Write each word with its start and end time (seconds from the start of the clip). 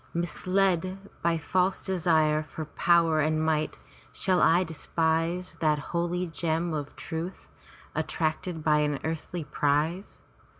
Misled 0.15 0.97
by 1.21 1.37
false 1.37 1.79
desire 1.79 2.41
for 2.41 2.65
power 2.65 3.19
and 3.19 3.39
might, 3.45 3.77
shall 4.11 4.41
I 4.41 4.63
despise 4.63 5.55
that 5.59 5.77
holy 5.93 6.25
gem 6.25 6.73
of 6.73 6.95
truth, 6.95 7.51
attracted 7.93 8.63
by 8.63 8.79
an 8.79 8.97
earthly 9.03 9.43
prize? 9.43 10.19